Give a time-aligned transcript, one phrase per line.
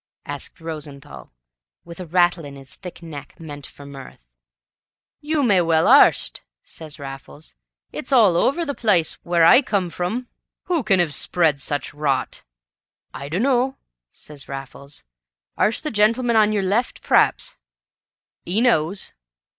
[0.25, 1.29] asked Rosenthall,
[1.85, 4.17] with a rattle in his thick neck, meant for mirth.
[5.19, 7.53] "You may well arst," says Raffles.
[7.91, 10.27] "It's all over the plice w'ere I come from."
[10.63, 12.41] "Who can have spread such rot?"
[13.13, 13.77] "I dunno,"
[14.09, 15.03] says Raffles;
[15.55, 17.57] "arst the gen'leman on yer left; p'r'aps
[18.47, 19.13] 'E knows."